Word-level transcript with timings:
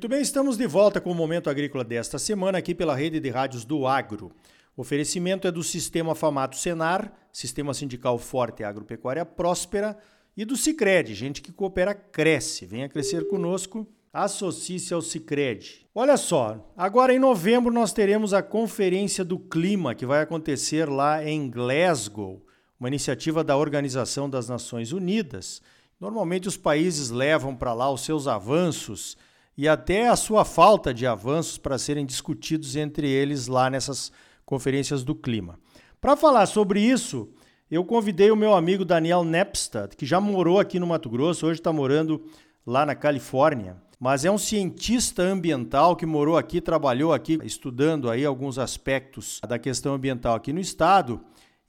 Muito 0.00 0.08
bem, 0.08 0.22
estamos 0.22 0.56
de 0.56 0.66
volta 0.66 0.98
com 0.98 1.12
o 1.12 1.14
Momento 1.14 1.50
Agrícola 1.50 1.84
desta 1.84 2.18
semana 2.18 2.56
aqui 2.56 2.74
pela 2.74 2.96
rede 2.96 3.20
de 3.20 3.28
rádios 3.28 3.66
do 3.66 3.86
Agro. 3.86 4.32
O 4.74 4.80
oferecimento 4.80 5.46
é 5.46 5.52
do 5.52 5.62
Sistema 5.62 6.14
Famato 6.14 6.56
Senar, 6.56 7.12
Sistema 7.30 7.74
Sindical 7.74 8.16
Forte 8.18 8.62
e 8.62 8.64
Agropecuária 8.64 9.26
Próspera, 9.26 9.98
e 10.34 10.46
do 10.46 10.56
Cicred, 10.56 11.14
gente 11.14 11.42
que 11.42 11.52
coopera 11.52 11.94
cresce. 11.94 12.64
Venha 12.64 12.88
crescer 12.88 13.28
conosco, 13.28 13.86
associe-se 14.10 14.94
ao 14.94 15.02
Cicred. 15.02 15.86
Olha 15.94 16.16
só, 16.16 16.72
agora 16.74 17.12
em 17.12 17.18
novembro 17.18 17.70
nós 17.70 17.92
teremos 17.92 18.32
a 18.32 18.42
Conferência 18.42 19.22
do 19.22 19.38
Clima, 19.38 19.94
que 19.94 20.06
vai 20.06 20.22
acontecer 20.22 20.88
lá 20.88 21.22
em 21.22 21.50
Glasgow, 21.50 22.42
uma 22.80 22.88
iniciativa 22.88 23.44
da 23.44 23.54
Organização 23.54 24.30
das 24.30 24.48
Nações 24.48 24.92
Unidas. 24.92 25.60
Normalmente 26.00 26.48
os 26.48 26.56
países 26.56 27.10
levam 27.10 27.54
para 27.54 27.74
lá 27.74 27.92
os 27.92 28.00
seus 28.00 28.26
avanços 28.26 29.18
e 29.60 29.68
até 29.68 30.08
a 30.08 30.16
sua 30.16 30.42
falta 30.42 30.94
de 30.94 31.06
avanços 31.06 31.58
para 31.58 31.76
serem 31.76 32.06
discutidos 32.06 32.76
entre 32.76 33.06
eles 33.06 33.46
lá 33.46 33.68
nessas 33.68 34.10
conferências 34.42 35.04
do 35.04 35.14
clima. 35.14 35.60
Para 36.00 36.16
falar 36.16 36.46
sobre 36.46 36.80
isso, 36.80 37.28
eu 37.70 37.84
convidei 37.84 38.30
o 38.30 38.36
meu 38.36 38.54
amigo 38.54 38.86
Daniel 38.86 39.22
Nepstad, 39.22 39.94
que 39.94 40.06
já 40.06 40.18
morou 40.18 40.58
aqui 40.58 40.80
no 40.80 40.86
Mato 40.86 41.10
Grosso, 41.10 41.44
hoje 41.44 41.60
está 41.60 41.70
morando 41.70 42.24
lá 42.66 42.86
na 42.86 42.94
Califórnia, 42.94 43.76
mas 43.98 44.24
é 44.24 44.30
um 44.30 44.38
cientista 44.38 45.22
ambiental 45.22 45.94
que 45.94 46.06
morou 46.06 46.38
aqui, 46.38 46.58
trabalhou 46.62 47.12
aqui, 47.12 47.38
estudando 47.44 48.08
aí 48.08 48.24
alguns 48.24 48.58
aspectos 48.58 49.42
da 49.46 49.58
questão 49.58 49.92
ambiental 49.92 50.36
aqui 50.36 50.54
no 50.54 50.60
estado 50.60 51.20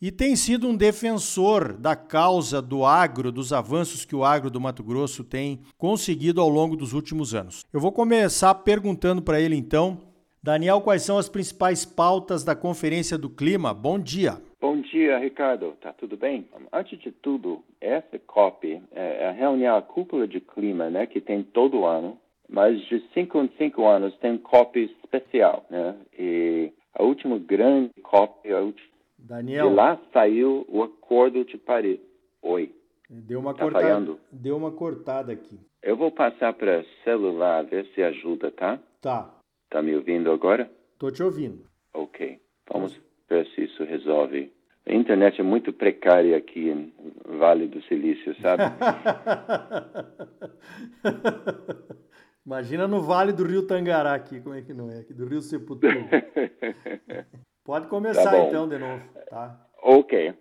e 0.02 0.12
tem 0.12 0.36
sido 0.36 0.68
um 0.68 0.76
defensor 0.76 1.74
da 1.74 1.96
causa 1.96 2.60
do 2.60 2.84
agro, 2.84 3.32
dos 3.32 3.54
avanços 3.54 4.04
que 4.04 4.16
o 4.16 4.24
agro 4.24 4.50
do 4.50 4.60
Mato 4.60 4.84
Grosso 4.84 5.24
tem 5.24 5.60
conseguido 5.78 6.42
ao 6.42 6.50
longo 6.50 6.76
dos 6.76 6.92
últimos 6.92 7.36
anos. 7.36 7.64
Eu 7.72 7.80
vou 7.80 7.92
começar 7.92 8.56
perguntando 8.56 9.22
para 9.22 9.40
ele 9.40 9.56
então, 9.56 10.00
Daniel, 10.42 10.82
quais 10.82 11.04
são 11.04 11.20
as 11.20 11.30
principais 11.30 11.86
pautas 11.86 12.44
da 12.44 12.56
Conferência 12.56 13.16
do 13.16 13.30
Clima? 13.30 13.76
Bom 13.76 14.00
dia. 14.00 14.42
Bom 14.60 14.82
dia, 14.82 15.20
Ricardo. 15.20 15.74
Tá 15.80 15.94
tudo 15.94 16.18
bem? 16.18 16.48
Antes 16.74 17.00
de 17.00 17.12
tudo, 17.12 17.64
essa 17.80 18.18
COP 18.26 18.82
é 18.92 19.28
a 19.28 19.32
reunião, 19.32 19.78
a 19.78 19.82
cúpula 19.84 20.28
de 20.28 20.40
clima, 20.40 20.90
né, 20.90 21.06
que 21.06 21.22
tem 21.22 21.44
todo 21.44 21.86
ano, 21.86 22.18
mas 22.50 22.80
de 22.88 23.04
cinco 23.14 23.40
em 23.40 23.52
cinco 23.56 23.88
anos 23.88 24.16
tem 24.18 24.38
COP 24.40 24.80
especial, 25.04 25.64
né? 25.70 25.96
E 26.18 26.72
a 26.94 27.04
última 27.04 27.38
grande 27.38 27.92
COP, 28.02 28.52
a 28.52 28.60
última 28.60 28.91
Daniel. 29.22 29.70
De 29.70 29.76
lá 29.76 30.00
saiu 30.12 30.66
o 30.68 30.84
Acordo 30.84 31.46
de 31.46 31.58
Paris. 31.58 32.00
Oi. 32.42 32.76
Deu 33.10 33.40
uma, 33.40 33.54
tá 33.54 33.64
cortada, 33.64 34.18
deu 34.32 34.56
uma 34.56 34.72
cortada 34.72 35.34
aqui. 35.34 35.60
Eu 35.84 35.98
vou 35.98 36.12
passar 36.12 36.54
para 36.54 36.86
celular, 37.04 37.64
ver 37.66 37.86
se 37.94 38.02
ajuda, 38.02 38.50
tá? 38.52 38.80
Tá. 39.02 39.38
Tá 39.70 39.82
me 39.82 39.94
ouvindo 39.96 40.32
agora? 40.32 40.72
Tô 40.98 41.12
te 41.12 41.22
ouvindo. 41.22 41.66
Ok. 41.94 42.40
Vamos 42.72 42.98
ver 43.30 43.46
se 43.48 43.66
isso 43.66 43.84
resolve. 43.84 44.54
A 44.86 44.94
internet 44.94 45.42
é 45.42 45.44
muito 45.44 45.74
precária 45.74 46.38
aqui 46.38 46.70
em 46.70 46.94
Vale 47.38 47.68
do 47.68 47.82
Silício, 47.84 48.34
sabe? 48.42 48.64
Imagina 52.46 52.88
no 52.88 53.02
Vale 53.02 53.34
do 53.34 53.44
Rio 53.44 53.68
Tangará 53.68 54.16
aqui, 54.16 54.40
como 54.40 54.56
é 54.56 54.62
que 54.62 54.74
não 54.74 54.90
é? 54.90 55.00
Aqui 55.00 55.14
do 55.14 55.26
Rio 55.26 55.42
Sepultura. 55.42 55.94
Pode 57.72 57.88
começar 57.88 58.30
tá 58.30 58.38
então 58.38 58.68
de 58.68 58.78
novo, 58.78 59.02
tá? 59.30 59.58
Ok. 59.82 60.34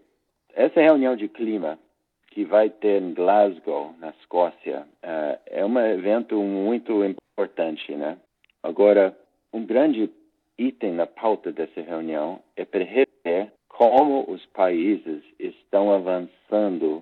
Essa 0.53 0.81
reunião 0.81 1.15
de 1.15 1.29
clima 1.29 1.79
que 2.33 2.45
vai 2.45 2.69
ter 2.69 3.01
em 3.01 3.15
Glasgow, 3.15 3.95
na 4.01 4.09
Escócia, 4.19 4.81
uh, 4.81 5.39
é 5.47 5.65
um 5.65 5.79
evento 5.79 6.35
muito 6.43 7.05
importante, 7.05 7.95
né? 7.95 8.19
Agora, 8.65 9.17
um 9.53 9.65
grande 9.65 10.11
item 10.59 10.95
na 10.95 11.07
pauta 11.07 11.53
dessa 11.53 11.81
reunião 11.81 12.41
é 12.57 12.65
para 12.65 12.83
rever 12.83 13.53
como 13.69 14.29
os 14.29 14.45
países 14.47 15.23
estão 15.39 15.93
avançando 15.93 16.97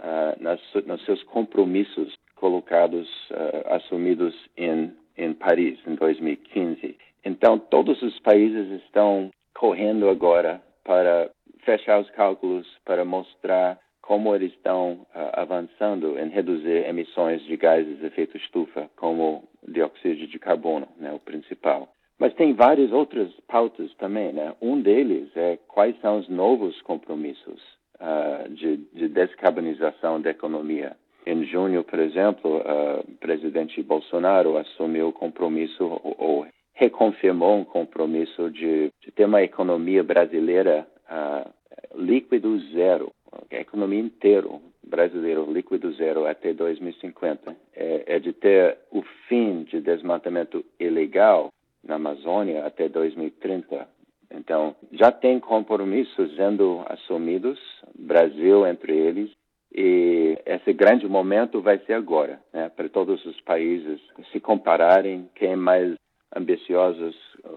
uh, 0.00 0.42
nas, 0.42 0.60
nos 0.86 1.04
seus 1.04 1.22
compromissos 1.22 2.16
colocados, 2.34 3.08
uh, 3.30 3.74
assumidos 3.74 4.34
em, 4.56 4.92
em 5.16 5.32
Paris, 5.34 5.78
em 5.86 5.94
2015. 5.94 6.98
Então, 7.24 7.60
todos 7.60 8.02
os 8.02 8.18
países 8.18 8.82
estão 8.82 9.30
correndo 9.58 10.08
agora 10.08 10.62
para 10.84 11.30
fechar 11.64 12.00
os 12.00 12.08
cálculos, 12.10 12.66
para 12.84 13.04
mostrar 13.04 13.78
como 14.00 14.34
eles 14.34 14.52
estão 14.52 14.92
uh, 14.92 15.30
avançando 15.34 16.18
em 16.18 16.30
reduzir 16.30 16.88
emissões 16.88 17.42
de 17.42 17.56
gases 17.56 17.98
de 17.98 18.06
efeito 18.06 18.36
estufa, 18.36 18.88
como 18.96 19.46
dióxido 19.66 20.28
de 20.28 20.38
carbono, 20.38 20.88
né, 20.96 21.12
o 21.12 21.18
principal. 21.18 21.88
Mas 22.18 22.32
tem 22.34 22.54
várias 22.54 22.92
outras 22.92 23.28
pautas 23.46 23.92
também, 23.94 24.32
né? 24.32 24.54
Um 24.62 24.80
deles 24.80 25.28
é 25.36 25.58
quais 25.68 26.00
são 26.00 26.18
os 26.18 26.28
novos 26.28 26.80
compromissos 26.82 27.60
uh, 28.00 28.48
de, 28.50 28.78
de, 28.94 29.08
descarbonização 29.08 30.20
da 30.20 30.30
economia. 30.30 30.96
Em 31.26 31.44
junho, 31.44 31.84
por 31.84 31.98
exemplo, 31.98 32.50
o 32.50 32.58
uh, 32.58 33.16
presidente 33.20 33.82
Bolsonaro 33.82 34.56
assumiu 34.56 35.08
o 35.08 35.12
compromisso 35.12 35.84
ou, 35.84 36.16
ou 36.18 36.46
reconfirmou 36.78 37.56
um 37.56 37.64
compromisso 37.64 38.50
de, 38.50 38.90
de 39.02 39.10
ter 39.10 39.24
uma 39.24 39.42
economia 39.42 40.02
brasileira 40.02 40.86
uh, 41.10 41.50
líquido 41.96 42.58
zero, 42.72 43.12
a 43.50 43.56
economia 43.56 43.98
inteira 43.98 44.48
brasileira 44.86 45.40
líquido 45.40 45.92
zero 45.94 46.26
até 46.26 46.52
2050. 46.54 47.54
É, 47.74 48.04
é 48.14 48.18
de 48.20 48.32
ter 48.32 48.78
o 48.92 49.02
fim 49.28 49.64
de 49.64 49.80
desmatamento 49.80 50.64
ilegal 50.78 51.52
na 51.84 51.96
Amazônia 51.96 52.64
até 52.64 52.88
2030. 52.88 53.86
Então, 54.30 54.76
já 54.92 55.10
tem 55.10 55.40
compromissos 55.40 56.34
sendo 56.36 56.82
assumidos, 56.86 57.58
Brasil 57.98 58.66
entre 58.66 58.96
eles, 58.96 59.30
e 59.74 60.38
esse 60.46 60.72
grande 60.72 61.08
momento 61.08 61.60
vai 61.60 61.78
ser 61.80 61.94
agora, 61.94 62.40
né, 62.52 62.68
para 62.68 62.88
todos 62.88 63.24
os 63.26 63.40
países 63.40 64.00
se 64.32 64.38
compararem 64.40 65.28
quem 65.34 65.52
é 65.52 65.56
mais 65.56 65.94
ambiciosos, 66.38 67.16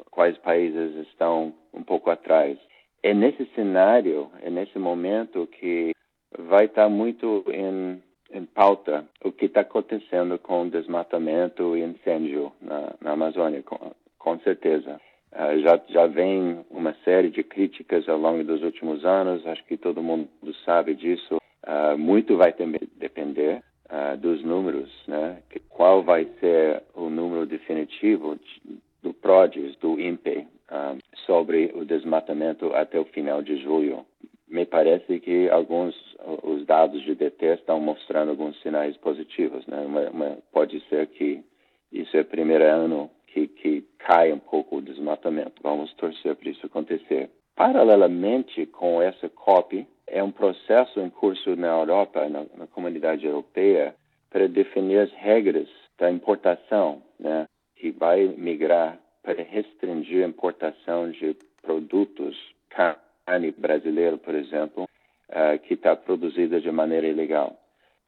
quais 0.09 0.37
países 0.39 0.95
estão 1.07 1.53
um 1.73 1.83
pouco 1.83 2.09
atrás. 2.09 2.57
É 3.03 3.13
nesse 3.13 3.45
cenário, 3.55 4.29
é 4.41 4.49
nesse 4.49 4.77
momento 4.77 5.47
que 5.47 5.91
vai 6.37 6.65
estar 6.65 6.89
muito 6.89 7.43
em, 7.49 8.01
em 8.31 8.45
pauta 8.45 9.05
o 9.23 9.31
que 9.31 9.45
está 9.45 9.61
acontecendo 9.61 10.37
com 10.39 10.69
desmatamento 10.69 11.75
e 11.75 11.83
incêndio 11.83 12.51
na, 12.61 12.93
na 13.01 13.11
Amazônia, 13.11 13.63
com, 13.63 13.91
com 14.17 14.39
certeza. 14.39 14.99
Uh, 15.33 15.59
já, 15.61 15.81
já 15.89 16.07
vem 16.07 16.65
uma 16.69 16.93
série 17.05 17.29
de 17.29 17.43
críticas 17.43 18.07
ao 18.09 18.17
longo 18.17 18.43
dos 18.43 18.61
últimos 18.63 19.05
anos, 19.05 19.45
acho 19.47 19.63
que 19.65 19.77
todo 19.77 20.03
mundo 20.03 20.27
sabe 20.65 20.93
disso. 20.93 21.37
Uh, 21.65 21.97
muito 21.97 22.37
vai 22.37 22.53
depender 22.97 23.63
uh, 23.85 24.17
dos 24.17 24.43
números, 24.43 24.89
né? 25.07 25.41
Qual 25.69 26.03
vai 26.03 26.25
ser 26.39 26.83
o 26.93 27.09
número 27.09 27.20
definitivo 27.61 28.37
do 29.01 29.13
PRODES, 29.13 29.75
do 29.77 29.99
INPE, 29.99 30.47
uh, 30.69 30.97
sobre 31.25 31.71
o 31.75 31.85
desmatamento 31.85 32.73
até 32.73 32.99
o 32.99 33.05
final 33.05 33.41
de 33.41 33.57
julho. 33.57 34.05
Me 34.47 34.65
parece 34.65 35.19
que 35.19 35.49
alguns 35.49 35.95
os 36.43 36.65
dados 36.65 37.01
de 37.03 37.15
DT 37.15 37.45
estão 37.55 37.79
mostrando 37.79 38.29
alguns 38.29 38.59
sinais 38.61 38.95
positivos, 38.97 39.65
né? 39.65 39.79
Uma, 39.81 40.09
uma, 40.09 40.37
pode 40.51 40.79
ser 40.87 41.07
que 41.07 41.43
isso 41.91 42.15
é 42.15 42.21
o 42.21 42.25
primeiro 42.25 42.63
ano 42.63 43.09
que, 43.27 43.47
que 43.47 43.83
cai 43.97 44.31
um 44.31 44.39
pouco 44.39 44.77
o 44.77 44.81
desmatamento. 44.81 45.53
Vamos 45.63 45.93
torcer 45.93 46.35
para 46.35 46.49
isso 46.49 46.65
acontecer. 46.65 47.29
Paralelamente 47.55 48.65
com 48.65 49.01
essa 49.01 49.29
COP, 49.29 49.87
é 50.05 50.21
um 50.21 50.31
processo 50.31 50.99
em 50.99 51.09
curso 51.09 51.55
na 51.55 51.67
Europa, 51.67 52.27
na, 52.27 52.45
na 52.57 52.67
comunidade 52.67 53.25
europeia, 53.25 53.95
para 54.29 54.47
definir 54.47 54.99
as 54.99 55.11
regras 55.13 55.67
da 55.97 56.11
importação, 56.11 57.01
né, 57.21 57.47
que 57.75 57.91
vai 57.91 58.27
migrar 58.27 58.99
para 59.23 59.43
restringir 59.43 60.25
a 60.25 60.27
importação 60.27 61.11
de 61.11 61.37
produtos, 61.61 62.35
carne 62.69 63.51
brasileira, 63.51 64.17
por 64.17 64.33
exemplo, 64.33 64.83
uh, 65.29 65.59
que 65.59 65.75
está 65.75 65.95
produzida 65.95 66.59
de 66.59 66.71
maneira 66.71 67.07
ilegal. 67.07 67.55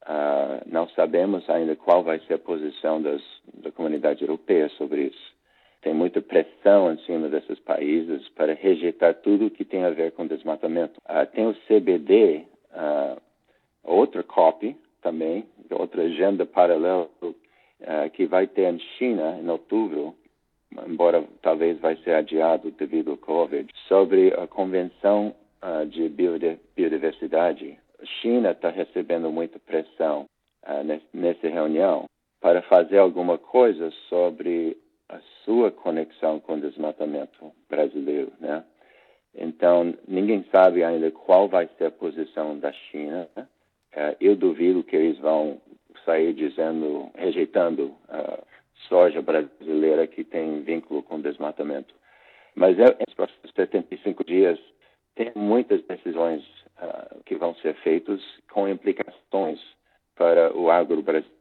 Uh, 0.04 0.60
não 0.66 0.90
sabemos 0.90 1.50
ainda 1.50 1.76
qual 1.76 2.04
vai 2.04 2.20
ser 2.22 2.34
a 2.34 2.40
posição 2.40 3.02
das, 3.02 3.22
da 3.54 3.72
comunidade 3.72 4.22
europeia 4.22 4.68
sobre 4.70 5.04
isso. 5.04 5.34
Tem 5.82 5.94
muita 5.94 6.22
pressão 6.22 6.92
em 6.92 6.98
cima 7.00 7.30
desses 7.30 7.60
países 7.60 8.28
para 8.30 8.54
rejeitar 8.54 9.16
tudo 9.16 9.52
que 9.52 9.64
tem 9.64 9.84
a 9.84 9.90
ver 9.90 10.12
com 10.14 10.26
desmatamento. 10.26 11.00
Uh, 11.02 11.26
tem 11.34 11.48
o 11.48 11.56
CBD, 11.68 12.46
uh, 12.72 13.22
outra 13.84 14.24
COP 14.24 14.76
também, 15.02 15.46
outra 15.70 16.04
agenda 16.04 16.46
paralela 16.46 17.10
uh, 17.84 18.10
que 18.12 18.26
vai 18.26 18.48
ter 18.48 18.74
em 18.74 18.80
China 18.98 19.40
em 19.40 19.50
outubro, 19.50 20.16
embora 20.88 21.24
talvez 21.42 21.80
vai 21.80 21.96
ser 21.98 22.16
adiado 22.16 22.72
devido 22.72 23.12
ao 23.12 23.18
Covid, 23.18 23.72
sobre 23.88 24.34
a 24.34 24.48
Convenção 24.48 25.36
de 25.88 26.10
Biodiversidade. 26.10 27.78
A 28.02 28.06
China 28.06 28.52
está 28.52 28.70
recebendo 28.70 29.32
muita 29.32 29.60
pressão 29.60 30.26
nessa 31.14 31.48
reunião 31.48 32.06
para 32.42 32.62
fazer 32.64 32.98
alguma 32.98 33.38
coisa 33.38 33.92
sobre 34.10 34.76
a 35.08 35.20
sua 35.46 35.72
conexão 35.72 36.40
com 36.40 36.56
o 36.56 36.60
desmatamento 36.60 37.54
brasileiro, 37.70 38.34
né? 38.40 38.64
Então, 39.36 39.94
ninguém 40.08 40.46
sabe 40.52 40.84
ainda 40.84 41.10
qual 41.12 41.48
vai 41.48 41.68
ser 41.78 41.86
a 41.86 41.92
posição 41.92 42.60
da 42.60 42.72
China. 42.72 43.28
Né? 43.36 43.48
Uh, 43.96 44.16
eu 44.20 44.36
duvido 44.36 44.84
que 44.84 44.96
eles 44.96 45.18
vão 45.18 45.60
sair 46.06 46.34
dizendo, 46.34 47.10
rejeitando 47.16 47.96
a 48.10 48.40
soja 48.88 49.22
brasileira 49.22 50.08
que 50.08 50.24
tem 50.24 50.62
vínculo 50.62 51.04
com 51.04 51.22
desmatamento. 51.22 51.94
Mas 52.56 52.78
é, 52.80 52.86
nos 52.86 53.16
próximos 53.16 53.52
75 53.56 54.24
dias 54.24 54.60
tem 55.16 55.32
muitas 55.36 55.82
decisões 55.84 56.44
uh, 56.78 57.24
que 57.26 57.36
vão 57.36 57.56
ser 57.56 57.76
feitas 57.76 58.22
com 58.52 58.68
implicações 58.68 59.60
para 60.16 60.56
o 60.56 60.70
agro 60.70 61.02
brasileiro. 61.02 61.34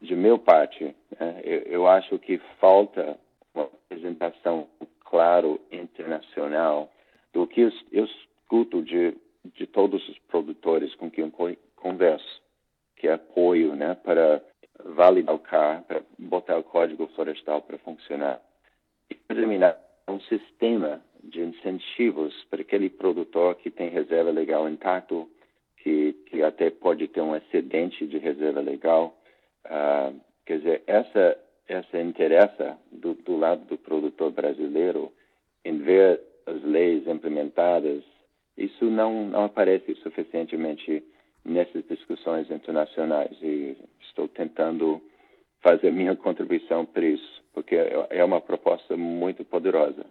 De 0.00 0.16
meu 0.16 0.38
parte, 0.38 0.94
né, 1.18 1.40
eu, 1.44 1.60
eu 1.62 1.86
acho 1.86 2.18
que 2.18 2.38
falta 2.58 3.18
uma 3.54 3.64
apresentação 3.64 4.68
claro 5.04 5.60
internacional 5.70 6.90
do 7.32 7.46
que 7.46 7.60
eu, 7.90 8.04
escuto 8.04 8.82
de, 8.82 9.16
de 9.54 9.66
todos 9.66 10.06
os 10.08 10.18
produtores 10.20 10.94
com 10.94 11.10
quem 11.10 11.24
eu 11.24 11.56
converso, 11.76 12.42
que 12.96 13.08
é 13.08 13.12
apoio 13.12 13.74
né, 13.74 13.94
para 13.94 14.42
validar 14.84 15.12
o 15.32 15.38
CAR, 15.38 15.82
para 15.82 16.02
botar 16.18 16.58
o 16.58 16.62
código 16.62 17.06
florestal 17.08 17.62
para 17.62 17.78
funcionar. 17.78 18.40
E 19.10 19.14
terminar 19.14 19.78
um 20.08 20.20
sistema 20.20 21.02
de 21.22 21.40
incentivos 21.40 22.34
para 22.50 22.62
aquele 22.62 22.90
produtor 22.90 23.54
que 23.56 23.70
tem 23.70 23.88
reserva 23.88 24.30
legal 24.30 24.68
intacto, 24.68 25.28
que, 25.78 26.12
que 26.26 26.42
até 26.42 26.70
pode 26.70 27.08
ter 27.08 27.20
um 27.20 27.34
excedente 27.36 28.06
de 28.06 28.18
reserva 28.18 28.60
legal. 28.60 29.16
Uh, 29.66 30.20
quer 30.44 30.58
dizer, 30.58 30.82
essa, 30.86 31.38
essa 31.68 32.00
interessa 32.00 32.78
do, 32.90 33.14
do 33.14 33.36
lado 33.36 33.64
do 33.66 33.78
produtor 33.78 34.30
brasileiro 34.32 35.12
em 35.64 35.78
ver 35.78 36.20
as 36.46 36.62
leis 36.62 37.06
implementadas, 37.06 38.02
isso 38.56 38.84
não, 38.86 39.26
não 39.26 39.44
aparece 39.44 39.94
suficientemente 39.96 41.02
nessas 41.44 41.84
discussões 41.86 42.50
internacionais 42.50 43.36
e 43.42 43.76
estou 44.00 44.28
tentando 44.28 45.02
fazer 45.62 45.92
minha 45.92 46.16
contribuição 46.16 46.84
para 46.84 47.04
isso, 47.04 47.42
porque 47.54 47.76
é 47.76 48.24
uma 48.24 48.40
proposta 48.40 48.96
muito 48.96 49.44
poderosa. 49.44 50.04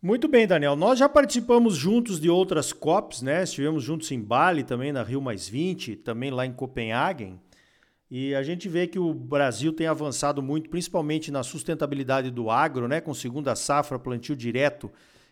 Muito 0.00 0.26
bem, 0.26 0.48
Daniel. 0.48 0.74
Nós 0.74 0.98
já 0.98 1.08
participamos 1.08 1.76
juntos 1.76 2.18
de 2.18 2.28
outras 2.28 2.72
COPs, 2.72 3.22
né? 3.22 3.44
Estivemos 3.44 3.84
juntos 3.84 4.10
em 4.10 4.20
Bali, 4.20 4.64
também 4.64 4.90
na 4.90 5.02
Rio 5.04 5.20
Mais 5.20 5.48
20, 5.48 5.94
também 5.96 6.30
lá 6.30 6.44
em 6.44 6.52
Copenhague. 6.52 7.38
E 8.10 8.34
a 8.34 8.42
gente 8.42 8.68
vê 8.68 8.86
que 8.88 8.98
o 8.98 9.14
Brasil 9.14 9.72
tem 9.72 9.86
avançado 9.86 10.42
muito, 10.42 10.68
principalmente 10.68 11.30
na 11.30 11.42
sustentabilidade 11.42 12.30
do 12.30 12.50
agro, 12.50 12.88
né? 12.88 13.00
com 13.00 13.14
segunda 13.14 13.54
safra, 13.54 13.98
plantio 13.98 14.34
direto, 14.34 14.90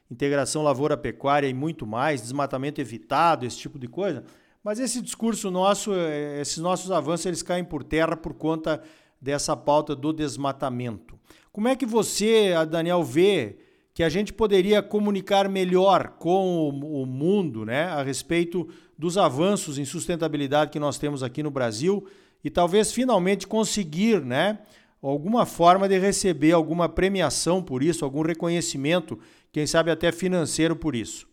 integração 0.08 0.62
lavoura-pecuária 0.62 1.48
e 1.48 1.52
muito 1.52 1.86
mais, 1.86 2.22
desmatamento 2.22 2.80
evitado, 2.80 3.44
esse 3.44 3.58
tipo 3.58 3.78
de 3.78 3.88
coisa. 3.88 4.24
Mas 4.62 4.78
esse 4.78 5.00
discurso 5.00 5.50
nosso, 5.50 5.94
é, 5.94 6.40
esses 6.40 6.58
nossos 6.58 6.90
avanços, 6.90 7.26
eles 7.26 7.42
caem 7.42 7.64
por 7.64 7.82
terra 7.82 8.16
por 8.16 8.34
conta 8.34 8.82
dessa 9.20 9.56
pauta 9.56 9.94
do 9.94 10.12
desmatamento. 10.12 11.18
Como 11.52 11.68
é 11.68 11.74
que 11.74 11.86
você, 11.86 12.52
Daniel, 12.68 13.02
vê 13.02 13.56
que 13.92 14.02
a 14.02 14.08
gente 14.08 14.32
poderia 14.32 14.82
comunicar 14.82 15.48
melhor 15.48 16.14
com 16.18 16.68
o 16.68 17.04
mundo 17.04 17.64
né, 17.64 17.84
a 17.84 18.02
respeito 18.02 18.68
dos 18.96 19.18
avanços 19.18 19.78
em 19.78 19.84
sustentabilidade 19.84 20.70
que 20.70 20.78
nós 20.78 20.98
temos 20.98 21.22
aqui 21.22 21.42
no 21.42 21.50
Brasil 21.50 22.06
e 22.44 22.48
talvez 22.48 22.92
finalmente 22.92 23.46
conseguir, 23.46 24.20
né, 24.20 24.60
alguma 25.02 25.44
forma 25.44 25.88
de 25.88 25.98
receber 25.98 26.52
alguma 26.52 26.88
premiação 26.88 27.62
por 27.62 27.82
isso, 27.82 28.04
algum 28.04 28.22
reconhecimento, 28.22 29.18
quem 29.52 29.66
sabe 29.66 29.90
até 29.90 30.12
financeiro 30.12 30.76
por 30.76 30.94
isso. 30.94 31.28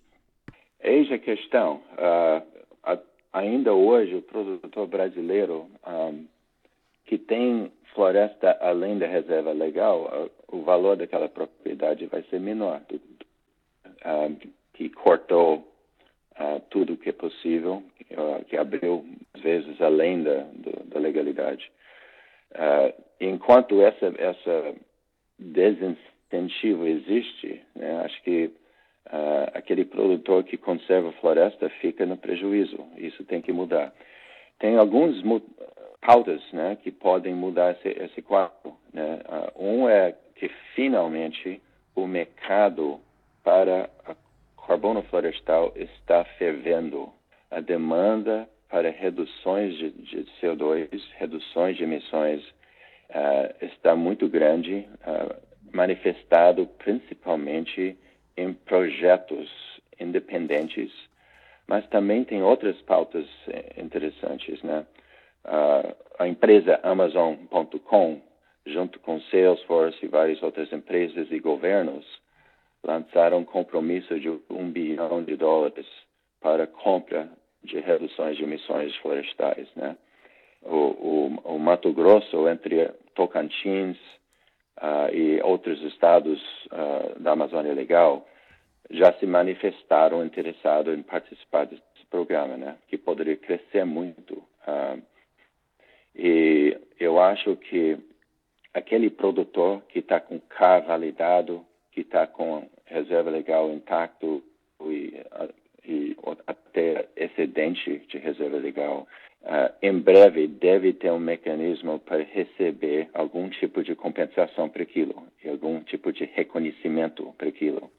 Eis 0.81 1.11
a 1.11 1.17
questão. 1.17 1.81
Uh, 1.93 2.56
ainda 3.37 3.73
hoje, 3.73 4.15
o 4.15 4.21
produtor 4.21 4.87
brasileiro 4.87 5.67
um, 5.87 6.25
que 7.05 7.17
tem 7.17 7.71
floresta 7.93 8.57
além 8.61 8.97
da 8.97 9.07
reserva 9.07 9.51
legal, 9.51 10.29
uh, 10.51 10.57
o 10.57 10.61
valor 10.61 10.97
daquela 10.97 11.29
propriedade 11.29 12.05
vai 12.07 12.23
ser 12.23 12.39
menor. 12.39 12.81
Uh, 14.05 14.35
que 14.73 14.89
cortou 14.89 15.67
uh, 16.39 16.59
tudo 16.69 16.97
que 16.97 17.09
é 17.09 17.13
possível, 17.13 17.83
uh, 18.11 18.45
que 18.45 18.55
abriu, 18.55 19.03
às 19.33 19.41
vezes, 19.41 19.81
além 19.81 20.21
da, 20.23 20.43
do, 20.53 20.83
da 20.85 20.99
legalidade. 20.99 21.71
Uh, 22.51 22.93
enquanto 23.19 23.81
essa, 23.81 24.13
essa 24.17 24.75
desincentivo 25.39 26.85
existe, 26.85 27.61
né, 27.75 28.01
acho 28.05 28.21
que 28.21 28.51
aquele 29.53 29.85
produtor 29.85 30.43
que 30.43 30.57
conserva 30.57 31.09
a 31.09 31.13
floresta 31.13 31.69
fica 31.81 32.05
no 32.05 32.17
prejuízo. 32.17 32.77
Isso 32.97 33.23
tem 33.23 33.41
que 33.41 33.51
mudar. 33.51 33.93
Tem 34.59 34.77
alguns 34.77 35.21
pautas 36.01 36.41
né, 36.51 36.77
que 36.81 36.91
podem 36.91 37.33
mudar 37.33 37.71
esse, 37.71 37.89
esse 38.03 38.21
quadro. 38.21 38.75
Né? 38.93 39.19
um 39.55 39.87
é 39.87 40.15
que 40.35 40.49
finalmente 40.75 41.61
o 41.95 42.05
mercado 42.05 42.99
para 43.43 43.89
a 44.05 44.15
carbono 44.67 45.01
florestal 45.03 45.71
está 45.75 46.25
fervendo. 46.37 47.09
A 47.49 47.61
demanda 47.61 48.47
para 48.69 48.89
reduções 48.89 49.73
de, 49.77 49.91
de 49.91 50.27
CO2, 50.41 50.89
reduções 51.15 51.77
de 51.77 51.83
emissões, 51.83 52.43
uh, 53.09 53.65
está 53.65 53.95
muito 53.95 54.27
grande, 54.27 54.85
uh, 55.07 55.33
manifestado 55.73 56.67
principalmente 56.77 57.97
em 58.37 58.53
projetos 58.53 59.49
independentes, 59.99 60.91
mas 61.67 61.85
também 61.87 62.23
tem 62.23 62.43
outras 62.43 62.79
pautas 62.83 63.25
eh, 63.47 63.81
interessantes, 63.81 64.61
né? 64.61 64.85
Uh, 65.43 65.95
a 66.19 66.27
empresa 66.27 66.79
Amazon.com, 66.83 68.21
junto 68.65 68.99
com 68.99 69.19
Salesforce 69.21 69.97
e 70.05 70.07
várias 70.07 70.41
outras 70.43 70.71
empresas 70.71 71.31
e 71.31 71.39
governos, 71.39 72.05
lançaram 72.83 73.39
um 73.39 73.45
compromisso 73.45 74.19
de 74.19 74.29
um 74.49 74.69
bilhão 74.69 75.23
de 75.23 75.35
dólares 75.35 75.85
para 76.41 76.67
compra 76.67 77.29
de 77.63 77.79
reduções 77.79 78.37
de 78.37 78.43
emissões 78.43 78.95
florestais, 78.97 79.67
né? 79.75 79.97
O, 80.61 80.75
o, 80.75 81.55
o 81.55 81.59
Mato 81.59 81.91
Grosso, 81.93 82.47
entre 82.47 82.89
Tocantins 83.15 83.97
uh, 84.77 85.13
e 85.13 85.41
outros 85.41 85.81
estados 85.83 86.39
uh, 86.67 87.19
da 87.19 87.31
Amazônia 87.31 87.73
Legal, 87.73 88.27
já 88.89 89.11
se 89.13 89.25
manifestaram 89.25 90.25
interessados 90.25 90.97
em 90.97 91.03
participar 91.03 91.65
desse 91.65 91.81
programa, 92.09 92.55
né? 92.55 92.77
Que 92.87 92.97
poderia 92.97 93.35
crescer 93.35 93.85
muito. 93.85 94.35
Uh, 94.67 95.01
e 96.15 96.77
eu 96.99 97.19
acho 97.19 97.55
que 97.57 97.97
aquele 98.73 99.09
produtor 99.09 99.81
que 99.89 99.99
está 99.99 100.19
com 100.19 100.39
K 100.39 100.79
validado, 100.79 101.65
que 101.91 102.01
está 102.01 102.25
com 102.25 102.67
reserva 102.85 103.29
legal 103.29 103.71
intacto 103.71 104.43
e, 104.81 105.21
e 105.85 106.15
até 106.45 107.07
excedente 107.15 107.99
de 108.07 108.17
reserva 108.17 108.57
legal, 108.57 109.07
uh, 109.47 109.73
em 109.81 109.97
breve 109.97 110.47
deve 110.47 110.93
ter 110.93 111.11
um 111.11 111.19
mecanismo 111.19 111.99
para 111.99 112.21
receber 112.23 113.09
algum 113.13 113.49
tipo 113.49 113.81
de 113.81 113.95
compensação 113.95 114.69
para 114.69 114.83
aquilo 114.83 115.27
e 115.43 115.49
algum 115.49 115.79
tipo 115.81 116.11
de 116.11 116.25
reconhecimento 116.25 117.33
para 117.37 117.47
aquilo. 117.47 117.89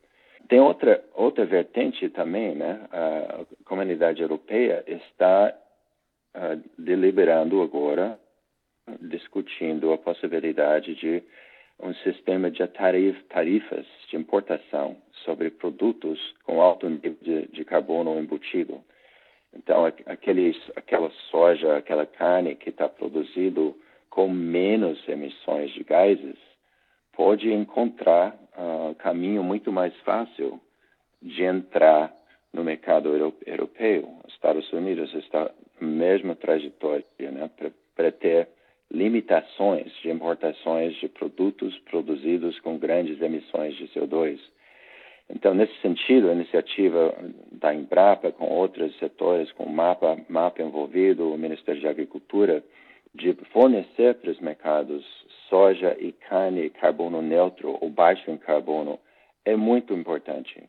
Tem 0.48 0.60
outra 0.60 1.02
outra 1.14 1.44
vertente 1.44 2.08
também, 2.10 2.54
né? 2.54 2.80
A 2.90 3.44
comunidade 3.64 4.22
europeia 4.22 4.84
está 4.86 5.54
uh, 6.36 6.62
deliberando 6.78 7.60
agora, 7.62 8.18
discutindo 9.00 9.92
a 9.92 9.98
possibilidade 9.98 10.94
de 10.94 11.22
um 11.80 11.94
sistema 11.94 12.50
de 12.50 12.66
tarifas 12.66 13.86
de 14.08 14.16
importação 14.16 14.96
sobre 15.24 15.50
produtos 15.50 16.18
com 16.44 16.60
alto 16.60 16.88
nível 16.88 17.16
de, 17.22 17.46
de 17.48 17.64
carbono 17.64 18.18
embutido. 18.18 18.82
Então, 19.54 19.84
aqueles, 20.06 20.56
aquela 20.76 21.10
soja, 21.30 21.76
aquela 21.76 22.06
carne 22.06 22.54
que 22.54 22.70
está 22.70 22.88
produzido 22.88 23.76
com 24.10 24.28
menos 24.28 25.06
emissões 25.08 25.70
de 25.72 25.82
gases, 25.84 26.36
pode 27.12 27.52
encontrar 27.52 28.34
uh, 28.56 28.94
caminho 28.96 29.42
muito 29.42 29.72
mais 29.72 29.94
fácil 30.00 30.60
de 31.20 31.42
entrar 31.42 32.14
no 32.52 32.62
mercado 32.62 33.36
europeu. 33.46 34.08
Os 34.26 34.32
Estados 34.32 34.72
Unidos 34.72 35.12
está 35.14 35.50
na 35.80 35.88
mesma 35.88 36.34
trajetória 36.34 37.04
né, 37.20 37.50
para 37.94 38.12
ter 38.12 38.48
limitações 38.90 39.92
de 40.00 40.10
importações 40.10 40.94
de 40.96 41.08
produtos 41.08 41.78
produzidos 41.80 42.58
com 42.60 42.78
grandes 42.78 43.20
emissões 43.20 43.76
de 43.76 43.88
CO2. 43.88 44.38
Então, 45.30 45.54
nesse 45.54 45.75
sentido, 45.80 46.30
a 46.30 46.32
iniciativa 46.32 47.14
da 47.52 47.75
Embrapa 47.75 48.32
com 48.32 48.47
outros 48.47 48.97
setores, 48.99 49.52
com 49.52 49.64
o 49.64 49.73
MAPA, 49.73 50.18
MAPA 50.28 50.62
envolvido, 50.62 51.32
o 51.32 51.38
Ministério 51.38 51.82
da 51.82 51.90
Agricultura, 51.90 52.64
de 53.14 53.35
fornecer 53.52 54.14
para 54.14 54.30
os 54.30 54.40
mercados 54.40 55.04
soja 55.49 55.97
e 55.99 56.12
carne 56.12 56.70
carbono 56.70 57.23
neutro 57.23 57.76
ou 57.80 57.90
baixo 57.90 58.30
em 58.30 58.37
carbono 58.37 58.99
é 59.44 59.56
muito 59.56 59.94
importante. 59.94 60.62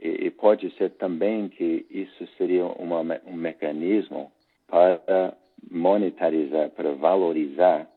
E, 0.00 0.26
e 0.26 0.30
pode 0.30 0.70
ser 0.76 0.90
também 0.90 1.48
que 1.48 1.86
isso 1.90 2.26
seria 2.36 2.64
uma, 2.66 3.00
um 3.26 3.34
mecanismo 3.34 4.30
para 4.66 5.34
monetarizar, 5.70 6.70
para 6.70 6.92
valorizar 6.92 7.88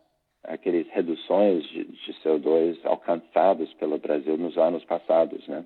aquelas 0.43 0.87
reduções 0.87 1.63
de, 1.65 1.83
de, 1.85 2.13
CO2 2.23 2.79
alcançadas 2.83 3.71
pelo 3.73 3.99
Brasil 3.99 4.37
nos 4.37 4.57
anos 4.57 4.83
passados, 4.85 5.47
né? 5.47 5.63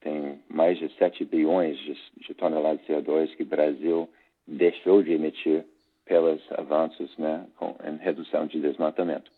Tem 0.00 0.40
mais 0.48 0.78
de 0.78 0.88
7 0.96 1.24
bilhões 1.24 1.76
de, 1.78 1.96
de 2.26 2.34
toneladas 2.34 2.80
de 2.80 2.92
CO2 2.92 3.34
que 3.36 3.42
o 3.42 3.46
Brasil 3.46 4.08
deixou 4.46 5.02
de 5.02 5.12
emitir 5.12 5.64
pelos 6.04 6.40
avanços 6.52 7.10
né, 7.18 7.46
com, 7.56 7.76
em 7.84 7.96
redução 7.98 8.46
de 8.46 8.60
desmatamento. 8.60 9.30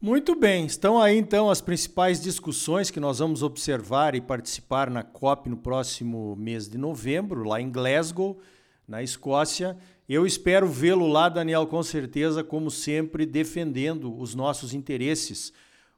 Muito 0.00 0.34
bem, 0.34 0.66
estão 0.66 1.00
aí 1.00 1.16
então 1.16 1.48
as 1.48 1.62
principais 1.62 2.20
discussões 2.20 2.90
que 2.90 3.00
nós 3.00 3.20
vamos 3.20 3.42
observar 3.42 4.14
e 4.14 4.20
participar 4.20 4.90
na 4.90 5.02
COP 5.02 5.48
no 5.48 5.56
próximo 5.56 6.36
mês 6.36 6.68
de 6.68 6.76
novembro, 6.76 7.42
lá 7.42 7.58
em 7.58 7.72
Glasgow, 7.72 8.38
na 8.86 9.02
Escócia. 9.02 9.78
Eu 10.06 10.26
espero 10.26 10.66
vê-lo 10.66 11.06
lá, 11.06 11.30
Daniel, 11.30 11.66
com 11.66 11.82
certeza, 11.82 12.44
como 12.44 12.70
sempre, 12.70 13.24
defendendo 13.24 14.14
os 14.14 14.34
nossos 14.34 14.74
interesses, 14.74 15.54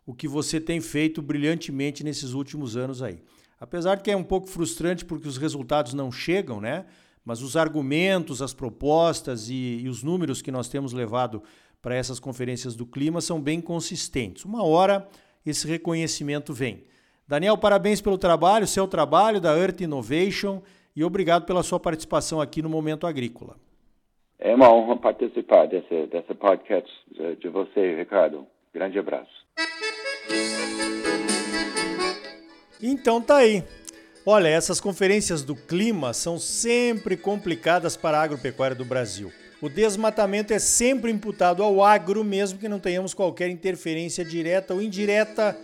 o 0.07 0.15
que 0.15 0.29
você 0.29 0.61
tem 0.61 0.81
feito 0.81 1.21
brilhantemente 1.21 2.05
nesses 2.05 2.33
últimos 2.33 2.77
anos 2.77 3.03
aí. 3.03 3.19
Apesar 3.61 3.97
de 3.97 4.03
que 4.03 4.11
é 4.11 4.17
um 4.17 4.25
pouco 4.25 4.47
frustrante 4.47 5.05
porque 5.05 5.29
os 5.29 5.39
resultados 5.39 5.95
não 5.95 6.13
chegam, 6.13 6.61
né? 6.61 6.87
Mas 7.25 7.43
os 7.43 7.57
argumentos, 7.57 8.41
as 8.41 8.55
propostas 8.55 9.49
e, 9.49 9.81
e 9.83 9.89
os 9.89 10.03
números 10.03 10.41
que 10.41 10.53
nós 10.53 10.69
temos 10.69 10.93
levado 10.93 11.43
para 11.83 11.95
essas 11.95 12.21
conferências 12.21 12.77
do 12.77 12.87
clima 12.87 13.21
são 13.21 13.41
bem 13.41 13.61
consistentes. 13.61 14.45
Uma 14.45 14.65
hora 14.65 15.09
esse 15.45 15.67
reconhecimento 15.67 16.53
vem. 16.53 16.85
Daniel, 17.27 17.57
parabéns 17.57 18.01
pelo 18.01 18.19
trabalho, 18.19 18.67
seu 18.67 18.87
trabalho 18.87 19.41
da 19.41 19.57
Earth 19.57 19.81
Innovation 19.81 20.63
e 20.95 21.05
obrigado 21.05 21.45
pela 21.45 21.63
sua 21.63 21.81
participação 21.81 22.41
aqui 22.41 22.63
no 22.63 22.69
Momento 22.69 23.07
Agrícola. 23.07 23.57
É 24.39 24.55
uma 24.55 24.73
honra 24.73 24.97
participar 24.97 25.67
desse, 25.67 26.07
desse 26.07 26.35
podcast 26.35 26.91
de 27.41 27.49
você, 27.49 27.97
Ricardo. 27.97 28.47
Grande 28.73 28.99
abraço. 28.99 29.35
Então 32.83 33.21
tá 33.21 33.37
aí. 33.37 33.65
Olha, 34.25 34.49
essas 34.49 34.81
conferências 34.81 35.43
do 35.43 35.55
clima 35.55 36.13
são 36.13 36.39
sempre 36.39 37.17
complicadas 37.17 37.97
para 37.97 38.19
a 38.19 38.23
agropecuária 38.23 38.75
do 38.75 38.85
Brasil. 38.85 39.33
O 39.63 39.69
desmatamento 39.69 40.53
é 40.53 40.59
sempre 40.59 41.11
imputado 41.11 41.63
ao 41.63 41.83
agro, 41.83 42.23
mesmo 42.23 42.59
que 42.59 42.69
não 42.69 42.79
tenhamos 42.79 43.15
qualquer 43.15 43.49
interferência 43.49 44.25
direta 44.25 44.75
ou 44.75 44.83
indireta 44.83 45.57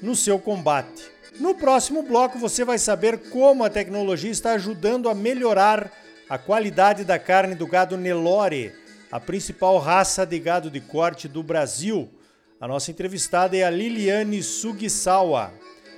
no 0.00 0.14
seu 0.14 0.38
combate. 0.38 1.10
No 1.40 1.54
próximo 1.54 2.02
bloco 2.02 2.38
você 2.38 2.64
vai 2.64 2.78
saber 2.78 3.30
como 3.30 3.64
a 3.64 3.70
tecnologia 3.70 4.30
está 4.30 4.52
ajudando 4.52 5.08
a 5.08 5.14
melhorar 5.14 5.90
a 6.28 6.38
qualidade 6.38 7.04
da 7.04 7.18
carne 7.18 7.54
do 7.54 7.66
gado 7.66 7.96
Nelore, 7.96 8.72
a 9.10 9.18
principal 9.18 9.78
raça 9.78 10.24
de 10.24 10.38
gado 10.38 10.70
de 10.70 10.80
corte 10.80 11.26
do 11.26 11.42
Brasil. 11.42 12.10
A 12.60 12.68
nossa 12.68 12.90
entrevistada 12.90 13.56
é 13.56 13.64
a 13.64 13.70
Liliane 13.70 14.42
Sugisawa. 14.42 15.52